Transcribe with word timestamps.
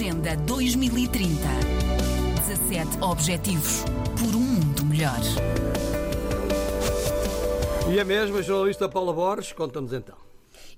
Agenda 0.00 0.34
2030. 0.34 1.36
17 2.48 3.04
Objetivos 3.04 3.84
por 4.18 4.34
um 4.34 4.40
mundo 4.40 4.82
melhor. 4.86 5.20
E 7.92 8.00
a 8.00 8.04
mesma 8.06 8.40
jornalista 8.40 8.88
Paula 8.88 9.12
Borges 9.12 9.52
conta-nos 9.52 9.92
então. 9.92 10.29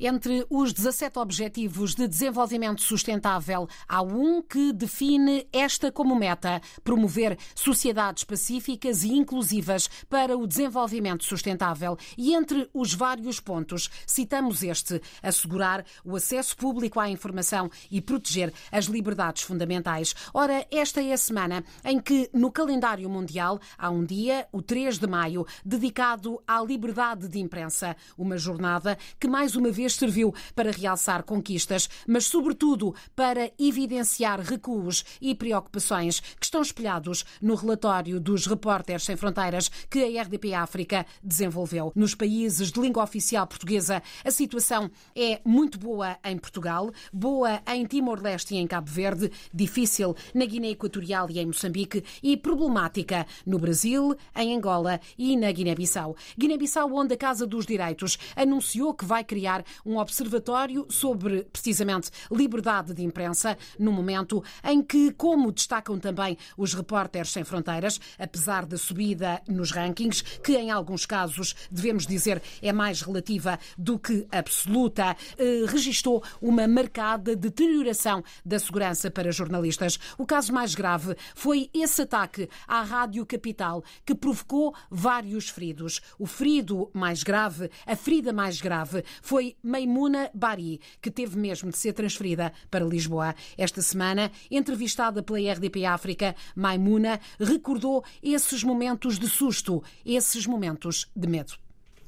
Entre 0.04 0.45
os 0.51 0.73
17 0.73 1.17
Objetivos 1.21 1.95
de 1.95 2.09
Desenvolvimento 2.09 2.83
Sustentável, 2.83 3.69
há 3.89 4.03
um 4.03 4.43
que 4.43 4.73
define 4.73 5.46
esta 5.53 5.93
como 5.93 6.17
meta: 6.17 6.61
promover 6.82 7.39
sociedades 7.55 8.25
pacíficas 8.25 9.04
e 9.04 9.12
inclusivas 9.12 9.89
para 10.11 10.36
o 10.36 10.45
desenvolvimento 10.45 11.25
sustentável. 11.25 11.96
E 12.18 12.35
entre 12.35 12.68
os 12.75 12.93
vários 12.93 13.39
pontos, 13.39 13.89
citamos 14.04 14.64
este: 14.64 15.00
assegurar 15.23 15.85
o 16.05 16.16
acesso 16.16 16.57
público 16.57 16.98
à 16.98 17.09
informação 17.09 17.71
e 17.89 18.00
proteger 18.00 18.53
as 18.73 18.87
liberdades 18.87 19.45
fundamentais. 19.45 20.17
Ora, 20.34 20.67
esta 20.73 21.00
é 21.00 21.12
a 21.12 21.17
semana 21.17 21.62
em 21.84 22.00
que, 22.00 22.29
no 22.34 22.50
calendário 22.50 23.09
mundial, 23.09 23.61
há 23.79 23.89
um 23.89 24.04
dia, 24.04 24.48
o 24.50 24.61
3 24.61 24.98
de 24.98 25.07
maio, 25.07 25.46
dedicado 25.64 26.43
à 26.45 26.61
liberdade 26.61 27.29
de 27.29 27.39
imprensa. 27.39 27.96
Uma 28.18 28.37
jornada 28.37 28.98
que, 29.21 29.29
mais 29.29 29.54
uma 29.54 29.71
vez, 29.71 29.92
serviu 29.96 30.35
para 30.55 30.71
realçar 30.71 31.23
conquistas, 31.23 31.89
mas, 32.06 32.27
sobretudo, 32.27 32.95
para 33.14 33.51
evidenciar 33.59 34.41
recuos 34.41 35.05
e 35.20 35.34
preocupações 35.34 36.20
que 36.20 36.45
estão 36.45 36.62
espelhados 36.62 37.25
no 37.41 37.55
relatório 37.55 38.20
dos 38.20 38.47
Repórteres 38.47 39.05
Sem 39.05 39.17
Fronteiras 39.17 39.70
que 39.91 40.03
a 40.03 40.23
RDP 40.23 40.55
África 40.55 41.06
desenvolveu. 41.23 41.92
Nos 41.95 42.15
países 42.15 42.70
de 42.70 42.81
língua 42.81 43.03
oficial 43.03 43.47
portuguesa, 43.47 44.03
a 44.25 44.31
situação 44.31 44.91
é 45.15 45.41
muito 45.45 45.78
boa 45.78 46.19
em 46.25 46.37
Portugal, 46.39 46.91
boa 47.12 47.62
em 47.67 47.84
Timor-Leste 47.87 48.55
e 48.55 48.59
em 48.59 48.67
Cabo 48.67 48.91
Verde, 48.91 49.31
difícil 49.53 50.15
na 50.34 50.45
Guiné 50.45 50.70
Equatorial 50.70 51.31
e 51.31 51.39
em 51.39 51.47
Moçambique 51.47 52.05
e 52.23 52.37
problemática 52.37 53.27
no 53.47 53.59
Brasil, 53.59 54.15
em 54.37 54.56
Angola 54.56 55.01
e 55.17 55.37
na 55.37 55.51
Guiné-Bissau. 55.51 56.17
Guiné-Bissau, 56.39 56.93
onde 56.95 57.15
a 57.15 57.17
Casa 57.17 57.47
dos 57.47 57.67
Direitos 57.67 58.19
anunciou 58.37 58.95
que 58.95 59.05
vai 59.05 59.25
criar 59.25 59.65
um 59.84 59.98
observatório 59.98 60.87
sobre, 60.89 61.45
precisamente, 61.45 62.11
liberdade 62.31 62.95
de 62.95 63.03
imprensa, 63.03 63.56
no 63.78 63.92
momento 63.92 64.42
em 64.65 64.83
que, 64.83 65.12
como 65.12 65.53
destacam 65.53 65.98
também 65.98 66.37
os 66.56 66.75
repórteres 66.75 67.31
sem 67.31 67.45
fronteiras, 67.45 68.00
apesar 68.19 68.67
da 68.67 68.77
subida 68.77 69.41
nos 69.48 69.70
rankings, 69.70 70.23
que 70.43 70.56
em 70.56 70.70
alguns 70.70 71.06
casos, 71.06 71.55
devemos 71.70 72.06
dizer, 72.06 72.43
é 72.61 72.73
mais 72.73 73.03
relativa 73.03 73.59
do 73.77 73.98
que 73.98 74.27
absoluta, 74.31 75.17
eh, 75.39 75.65
registou 75.67 76.23
uma 76.41 76.67
marcada 76.67 77.37
deterioração 77.37 78.23
da 78.45 78.59
segurança 78.59 79.11
para 79.11 79.33
jornalistas. 79.33 79.98
O 80.19 80.27
caso 80.27 80.53
mais 80.53 80.75
grave 80.75 81.17
foi 81.34 81.70
esse 81.75 82.03
ataque 82.03 82.48
à 82.67 82.83
Rádio 82.83 83.25
Capital, 83.27 83.83
que 84.05 84.15
provocou 84.15 84.75
vários 84.91 85.48
feridos. 85.48 86.00
O 86.19 86.27
ferido 86.27 86.91
mais 86.93 87.23
grave, 87.23 87.70
a 87.87 87.97
ferida 87.97 88.33
mais 88.33 88.61
grave, 88.61 89.05
foi 89.20 89.56
Maimuna 89.63 90.31
Bari, 90.35 90.81
que 91.01 91.11
teve 91.11 91.39
mesmo 91.39 91.71
de 91.71 91.79
ser 91.79 91.93
transferida 91.93 92.53
para 92.71 92.85
Lisboa. 92.85 93.35
Esta 93.57 93.81
semana, 93.81 94.31
entrevistada 94.51 95.23
pela 95.23 95.39
RDP 95.39 95.85
África, 95.85 96.35
Maimuna 96.57 97.21
recordou 97.39 98.05
esses 98.23 98.65
momentos 98.65 99.19
de 99.19 99.29
susto, 99.29 99.83
esses 100.05 100.47
momentos 100.47 101.11
de 101.15 101.29
medo. 101.29 101.55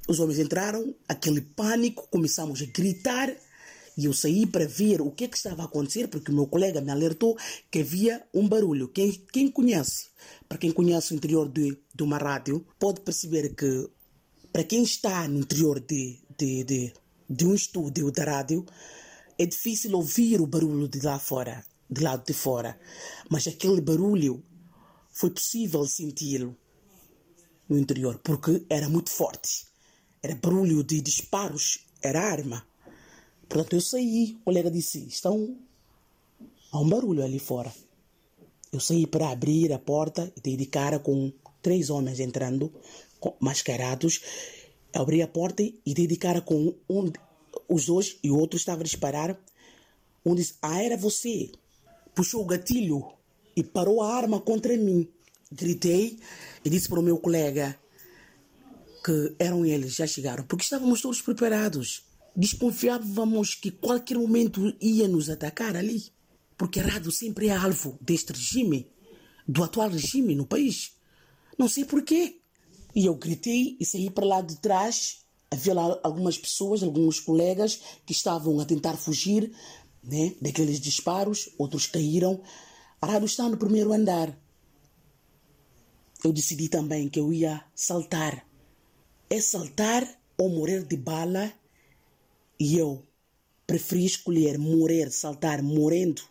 Os 0.09 0.21
homens 0.21 0.39
entraram, 0.39 0.95
aquele 1.09 1.41
pânico, 1.41 2.07
começamos 2.11 2.61
a 2.61 2.67
gritar 2.67 3.35
e 3.97 4.07
eu 4.07 4.13
saí 4.13 4.45
para 4.45 4.67
ver 4.67 5.01
o 5.01 5.11
que, 5.11 5.25
é 5.25 5.29
que 5.29 5.37
estava 5.37 5.63
a 5.63 5.67
acontecer, 5.67 6.09
porque 6.09 6.31
o 6.31 6.35
meu 6.35 6.47
colega 6.47 6.81
me 6.81 6.91
alertou 6.91 7.37
que 7.71 7.81
havia 7.81 8.23
um 8.35 8.49
barulho. 8.49 8.89
Quem, 8.89 9.13
quem 9.33 9.49
conhece, 9.49 10.09
para 10.49 10.59
quem 10.59 10.73
conhece 10.73 11.13
o 11.13 11.17
interior 11.17 11.49
de, 11.49 11.79
de 11.95 12.03
uma 12.03 12.19
rádio, 12.19 12.67
pode 12.79 13.01
perceber 13.01 13.55
que 13.55 13.89
para 14.53 14.64
quem 14.64 14.83
está 14.83 15.27
no 15.29 15.41
interior 15.41 15.81
de, 15.81 16.19
de, 16.37 16.64
de, 16.64 16.93
de 17.34 17.46
um 17.46 17.55
estúdio 17.55 18.11
da 18.12 18.24
rádio, 18.24 18.64
é 19.36 19.45
difícil 19.45 19.95
ouvir 19.96 20.40
o 20.40 20.46
barulho 20.46 20.89
de 20.89 21.00
lá 21.00 21.18
fora, 21.18 21.64
de 21.90 22.02
lado 22.02 22.24
de 22.24 22.33
fora. 22.33 22.78
Mas 23.28 23.46
aquele 23.48 23.80
barulho 23.80 24.42
foi 25.11 25.30
possível 25.30 25.84
senti-lo 25.86 26.56
no 27.68 27.77
interior, 27.77 28.20
porque 28.22 28.64
era 28.70 28.89
muito 28.89 29.11
forte. 29.11 29.67
Era 30.22 30.36
barulho 30.36 30.84
de 30.84 31.00
disparos, 31.00 31.86
era 32.00 32.20
arma. 32.22 32.64
Portanto, 33.48 33.74
eu 33.74 33.80
saí, 33.80 34.36
o 34.40 34.45
colega 34.45 34.70
disse: 34.70 35.06
estão. 35.06 35.58
Há 36.70 36.80
um 36.80 36.89
barulho 36.89 37.22
ali 37.22 37.39
fora. 37.39 37.72
Eu 38.72 38.80
saí 38.80 39.06
para 39.06 39.30
abrir 39.30 39.72
a 39.72 39.78
porta 39.78 40.33
e 40.36 40.40
dei 40.40 40.56
de 40.56 40.66
cara 40.66 40.98
com 40.98 41.33
três 41.62 41.90
homens 41.90 42.18
entrando, 42.20 42.72
mascarados. 43.40 44.20
Abri 44.95 45.23
a 45.23 45.29
porta 45.29 45.63
e 45.63 45.95
dei 45.95 46.07
de 46.07 46.17
cara 46.17 46.41
com 46.41 46.75
um, 46.89 47.13
os 47.69 47.87
dois 47.87 48.19
e 48.23 48.31
o 48.31 48.39
outro 48.39 48.57
estava 48.57 48.81
a 48.81 48.85
disparar. 48.85 49.39
Um 50.25 50.35
disse: 50.35 50.55
Ah, 50.63 50.83
era 50.83 50.97
você. 50.97 51.51
Puxou 52.15 52.43
o 52.43 52.47
gatilho 52.47 53.07
e 53.57 53.63
parou 53.63 54.03
a 54.03 54.15
arma 54.15 54.41
contra 54.41 54.77
mim. 54.77 55.09
Gritei 55.51 56.19
e 56.65 56.71
disse 56.71 56.89
para 56.89 57.01
o 57.01 57.03
meu 57.03 57.19
colega 57.19 57.79
que 59.05 59.35
eram 59.39 59.67
eles, 59.67 59.97
já 59.97 60.07
chegaram, 60.07 60.45
porque 60.45 60.65
estávamos 60.65 61.03
todos 61.03 61.21
preparados 61.21 62.05
desconfiávamos 62.35 63.55
que 63.55 63.71
qualquer 63.71 64.19
momento 64.19 64.75
ia 64.81 65.07
nos 65.07 65.31
atacar 65.31 65.77
ali, 65.77 66.05
porque 66.57 66.81
rádio 66.81 67.13
sempre 67.13 67.49
é 67.49 67.57
alvo 67.57 67.99
deste 68.01 68.33
regime, 68.33 68.89
do 69.47 69.63
atual 69.63 69.91
regime 69.91 70.35
no 70.35 70.47
país. 70.47 70.93
Não 71.57 71.69
sei 71.69 71.85
porquê. 71.85 72.41
E 72.95 73.07
eu 73.07 73.15
gritei 73.15 73.77
e 73.81 73.85
saí 73.85 74.09
para 74.09 74.25
lá 74.25 74.41
de 74.41 74.57
trás. 74.57 75.25
Havia 75.51 75.75
lá 75.75 76.01
algumas 76.03 76.39
pessoas, 76.39 76.83
alguns 76.83 77.19
colegas 77.19 77.81
que 78.07 78.13
estavam 78.13 78.61
a 78.61 78.65
tentar 78.65 78.97
fugir 78.97 79.53
né, 80.03 80.35
daqueles 80.41 80.81
disparos, 80.81 81.51
outros 81.59 81.87
caíram. 81.87 82.41
A 83.01 83.07
rádio 83.07 83.27
está 83.27 83.49
no 83.49 83.57
primeiro 83.57 83.93
andar. 83.93 84.37
Eu 86.25 86.33
decidi 86.33 86.69
também 86.69 87.09
que 87.09 87.19
eu 87.19 87.33
ia 87.33 87.65
saltar. 87.75 88.47
É 89.29 89.41
saltar 89.41 90.07
ou 90.39 90.49
morrer 90.49 90.85
de 90.85 90.97
bala 90.97 91.53
e 92.59 92.79
eu 92.79 93.03
preferi 93.67 94.05
escolher 94.05 94.59
morrer, 94.59 95.11
saltar 95.11 95.63
morrendo 95.63 96.23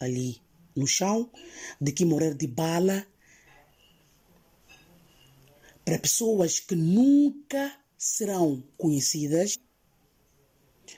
ali 0.00 0.40
no 0.74 0.86
chão, 0.86 1.30
do 1.80 1.92
que 1.92 2.04
morrer 2.04 2.34
de 2.34 2.46
bala 2.46 3.06
para 5.86 6.00
pessoas 6.00 6.58
que 6.58 6.74
nunca 6.74 7.72
serão 7.96 8.60
conhecidas. 8.76 9.56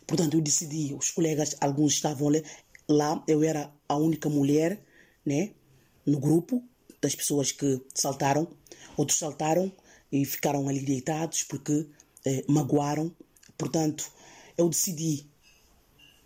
Portanto, 0.07 0.35
eu 0.35 0.41
decidi, 0.41 0.95
os 0.95 1.11
colegas, 1.11 1.55
alguns 1.61 1.93
estavam 1.93 2.33
lá, 2.89 3.23
eu 3.29 3.43
era 3.45 3.71
a 3.87 3.97
única 3.97 4.31
mulher, 4.31 4.83
né, 5.27 5.51
no 6.07 6.19
grupo 6.19 6.65
das 7.03 7.15
pessoas 7.15 7.53
que 7.53 7.83
saltaram. 7.95 8.49
Outros 8.97 9.19
saltaram 9.19 9.71
e 10.11 10.25
ficaram 10.25 10.67
ali 10.67 10.81
deitados 10.81 11.43
porque 11.43 11.87
eh, 12.25 12.43
magoaram. 12.49 13.15
Portanto, 13.59 14.11
eu 14.57 14.71
decidi, 14.71 15.27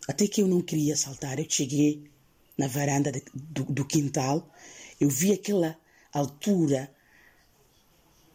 até 0.06 0.29
que 0.29 0.41
eu 0.41 0.47
não 0.47 0.62
queria 0.62 0.97
saltar, 0.97 1.41
eu 1.41 1.47
cheguei 1.49 2.09
na 2.56 2.69
varanda 2.69 3.11
de, 3.11 3.25
do, 3.34 3.65
do 3.65 3.84
quintal, 3.84 4.49
eu 5.00 5.09
vi 5.09 5.33
aquela 5.33 5.77
altura 6.12 6.89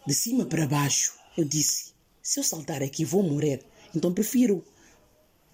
de 0.08 0.14
cima 0.14 0.46
para 0.46 0.66
baixo. 0.66 1.14
Eu 1.38 1.44
disse: 1.44 1.92
se 2.24 2.40
eu 2.40 2.44
saltar 2.44 2.82
aqui, 2.82 3.04
vou 3.04 3.22
morrer. 3.22 3.64
Então 3.94 4.14
prefiro 4.14 4.64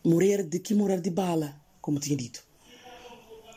morrer 0.06 0.44
do 0.44 0.60
que 0.60 0.76
morrer 0.76 1.02
de 1.02 1.10
bala, 1.10 1.60
como 1.82 2.00
tinha 2.00 2.16
dito. 2.16 2.46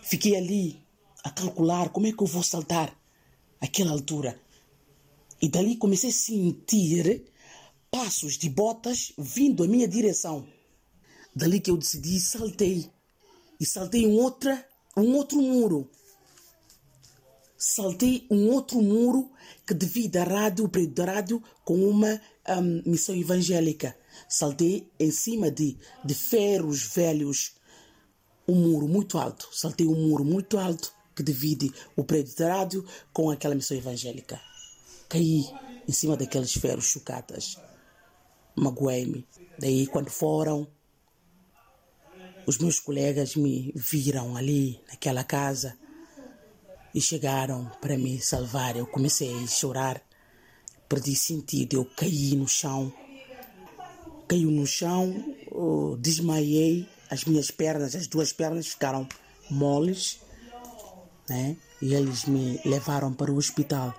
Fiquei 0.02 0.36
ali 0.36 0.80
a 1.22 1.30
calcular 1.30 1.90
como 1.90 2.06
é 2.06 2.12
que 2.12 2.22
eu 2.22 2.26
vou 2.26 2.42
saltar 2.42 2.98
aquela 3.60 3.90
altura. 3.90 4.40
E 5.42 5.48
dali 5.48 5.76
comecei 5.76 6.10
a 6.10 6.12
sentir 6.12 7.24
passos 7.90 8.38
de 8.38 8.48
botas 8.48 9.12
vindo 9.18 9.62
à 9.64 9.68
minha 9.68 9.86
direção. 9.86 10.46
Dali 11.34 11.60
que 11.60 11.70
eu 11.70 11.76
decidi, 11.76 12.18
saltei. 12.18 12.90
E 13.60 13.66
saltei 13.66 14.06
um, 14.06 14.16
outra, 14.16 14.66
um 14.96 15.14
outro 15.16 15.40
muro. 15.42 15.90
Saltei 17.58 18.26
um 18.30 18.50
outro 18.50 18.80
muro 18.82 19.30
que 19.66 19.72
devido 19.72 20.18
à 20.18 20.24
rádio, 20.24 20.64
o 20.64 20.68
prédio 20.68 20.94
da 20.94 21.04
rádio, 21.04 21.42
com 21.64 21.74
uma 21.88 22.20
um, 22.48 22.82
missão 22.84 23.14
evangélica. 23.14 23.96
Saltei 24.28 24.90
em 25.00 25.10
cima 25.10 25.50
de, 25.50 25.76
de 26.04 26.14
ferros 26.14 26.82
velhos, 26.94 27.54
um 28.46 28.54
muro 28.54 28.86
muito 28.86 29.16
alto. 29.18 29.48
Saltei 29.52 29.86
um 29.86 30.08
muro 30.08 30.24
muito 30.24 30.58
alto 30.58 30.92
que 31.14 31.22
divide 31.22 31.72
o 31.96 32.04
prédio 32.04 32.36
da 32.36 32.56
rádio 32.56 32.84
com 33.12 33.30
aquela 33.30 33.54
missão 33.54 33.76
evangélica. 33.76 34.38
Caí 35.08 35.46
em 35.88 35.92
cima 35.92 36.16
daqueles 36.16 36.52
ferros 36.52 36.86
chocatas. 36.86 37.56
Magoei-me. 38.54 39.26
Daí, 39.58 39.86
quando 39.86 40.10
foram 40.10 40.68
os 42.46 42.58
meus 42.58 42.78
colegas 42.78 43.34
me 43.34 43.72
viram 43.74 44.36
ali 44.36 44.80
naquela 44.88 45.24
casa 45.24 45.76
e 46.96 47.00
chegaram 47.02 47.70
para 47.78 47.98
me 47.98 48.18
salvar. 48.18 48.74
Eu 48.74 48.86
comecei 48.86 49.30
a 49.30 49.46
chorar, 49.46 50.02
perdi 50.88 51.14
sentido, 51.14 51.76
eu 51.76 51.84
caí 51.84 52.34
no 52.34 52.48
chão. 52.48 52.90
Caí 54.26 54.46
no 54.46 54.66
chão, 54.66 55.14
desmaiei, 56.00 56.88
as 57.10 57.26
minhas 57.26 57.50
pernas, 57.50 57.94
as 57.94 58.06
duas 58.06 58.32
pernas 58.32 58.68
ficaram 58.68 59.06
moles, 59.50 60.20
né? 61.28 61.54
E 61.82 61.92
eles 61.92 62.24
me 62.24 62.58
levaram 62.64 63.12
para 63.12 63.30
o 63.30 63.36
hospital. 63.36 63.94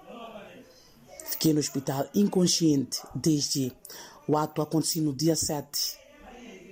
Fiquei 1.30 1.54
no 1.54 1.60
hospital 1.60 2.10
inconsciente 2.16 3.00
desde 3.14 3.72
o 4.28 4.36
ato 4.36 4.60
aconteceu 4.60 5.04
no 5.04 5.14
dia 5.14 5.36
7, 5.36 6.00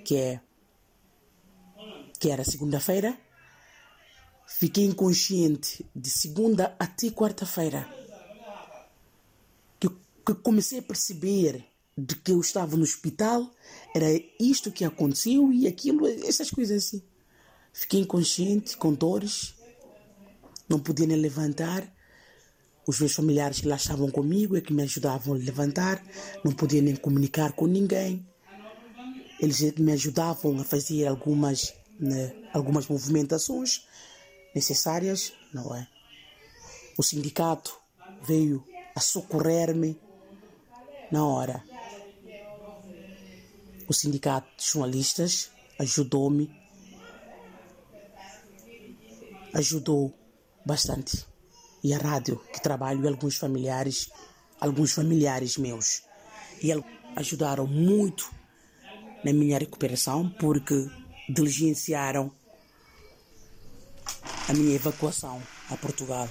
que 0.04 0.18
é 0.18 0.42
que 2.20 2.32
era 2.32 2.44
segunda-feira. 2.44 3.16
Fiquei 4.48 4.86
inconsciente 4.86 5.86
de 5.96 6.10
segunda 6.10 6.76
até 6.80 7.10
quarta-feira. 7.10 7.90
Que, 9.80 9.90
que 9.90 10.34
comecei 10.36 10.80
a 10.80 10.84
perceber 10.84 11.66
de 11.98 12.16
que 12.16 12.32
eu 12.32 12.40
estava 12.40 12.76
no 12.76 12.84
hospital, 12.84 13.50
era 13.94 14.08
isto 14.40 14.72
que 14.72 14.84
aconteceu 14.84 15.52
e 15.52 15.68
aquilo, 15.68 16.08
essas 16.08 16.52
coisas 16.52 16.86
assim. 16.86 17.02
Fiquei 17.74 18.02
inconsciente, 18.02 18.78
com 18.78 18.94
dores, 18.94 19.56
não 20.70 20.80
podia 20.80 21.08
nem 21.08 21.18
levantar. 21.18 21.92
Os 22.88 23.00
meus 23.00 23.14
familiares 23.14 23.62
que 23.62 23.68
lá 23.68 23.76
estavam 23.76 24.12
comigo 24.12 24.56
é 24.56 24.62
que 24.62 24.74
me 24.74 24.84
ajudavam 24.84 25.34
a 25.34 25.38
levantar, 25.38 26.04
não 26.44 26.52
podia 26.52 26.82
nem 26.82 26.96
comunicar 26.96 27.54
com 27.54 27.66
ninguém. 27.66 28.26
Eles 29.40 29.74
me 29.78 29.92
ajudavam 29.92 30.60
a 30.60 30.64
fazer 30.64 31.08
algumas, 31.08 31.74
né, 32.00 32.34
algumas 32.54 32.88
movimentações 32.88 33.86
necessárias, 34.56 35.34
não 35.54 35.76
é? 35.76 35.86
O 36.98 37.04
sindicato 37.04 37.78
veio 38.22 38.66
a 38.96 39.02
socorrer-me 39.02 40.00
na 41.12 41.26
hora. 41.26 41.62
O 43.88 43.94
sindicato 43.94 44.48
de 44.58 44.66
jornalistas 44.66 45.52
ajudou-me, 45.78 46.50
ajudou 49.54 50.18
bastante. 50.66 51.26
E 51.84 51.94
a 51.94 51.98
rádio 51.98 52.40
que 52.52 52.62
trabalho 52.62 53.04
e 53.04 53.08
alguns 53.08 53.38
familiares, 53.38 54.10
alguns 54.60 54.94
familiares 54.94 55.58
meus, 55.58 56.02
e 56.64 56.72
ajudaram 57.16 57.68
muito 57.68 58.34
na 59.24 59.34
minha 59.34 59.60
recuperação 59.60 60.30
porque 60.30 60.90
diligenciaram 61.30 62.32
a 64.48 64.54
minha 64.54 64.76
evacuação 64.76 65.42
a 65.70 65.78
Portugal. 65.78 66.30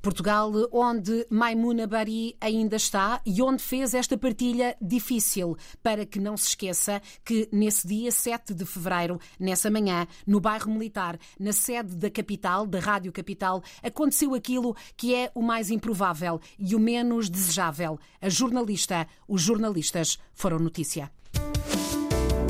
Portugal, 0.00 0.50
onde 0.72 1.24
Maimuna 1.30 1.86
Bari 1.86 2.36
ainda 2.40 2.74
está 2.74 3.20
e 3.24 3.40
onde 3.40 3.62
fez 3.62 3.94
esta 3.94 4.18
partilha 4.18 4.76
difícil, 4.82 5.56
para 5.80 6.04
que 6.04 6.18
não 6.18 6.36
se 6.36 6.48
esqueça 6.48 7.00
que 7.24 7.48
nesse 7.52 7.86
dia 7.86 8.10
7 8.10 8.52
de 8.52 8.66
fevereiro, 8.66 9.20
nessa 9.38 9.70
manhã, 9.70 10.08
no 10.26 10.40
bairro 10.40 10.72
Militar, 10.72 11.16
na 11.38 11.52
sede 11.52 11.94
da 11.94 12.10
capital, 12.10 12.66
da 12.66 12.80
Rádio 12.80 13.12
Capital, 13.12 13.62
aconteceu 13.80 14.34
aquilo 14.34 14.74
que 14.96 15.14
é 15.14 15.30
o 15.36 15.40
mais 15.40 15.70
improvável 15.70 16.40
e 16.58 16.74
o 16.74 16.80
menos 16.80 17.30
desejável. 17.30 17.96
A 18.20 18.28
jornalista, 18.28 19.06
os 19.28 19.40
jornalistas 19.40 20.18
foram 20.34 20.58
notícia. 20.58 21.12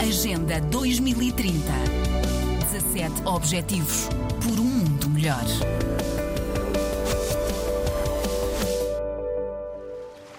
Agenda 0.01 0.59
2030. 0.63 1.53
17 2.73 3.27
Objetivos 3.27 4.09
por 4.41 4.59
um 4.59 4.65
mundo 4.65 5.02
milyar. 5.23 5.92